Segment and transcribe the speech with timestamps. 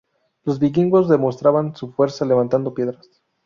[0.45, 3.07] Los vikingos demostraban su fuerza levantando piedras.